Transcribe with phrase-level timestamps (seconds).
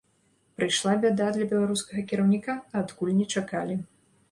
[0.59, 3.81] Прыйшла бяда для беларускага кіраўніка, адкуль не чакалі.